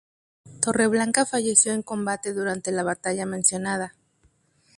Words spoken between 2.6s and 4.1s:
la batalla mencionada.